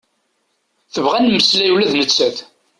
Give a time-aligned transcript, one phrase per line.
[0.93, 2.37] Tebɣa ad mmeslay ula d nettat.